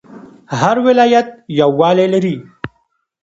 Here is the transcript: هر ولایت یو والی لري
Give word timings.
هر 0.59 0.75
ولایت 0.87 1.27
یو 1.59 1.71
والی 1.79 2.07
لري 2.13 2.35